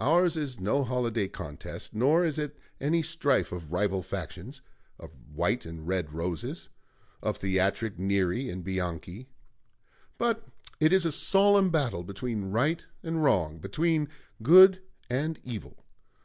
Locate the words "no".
0.58-0.82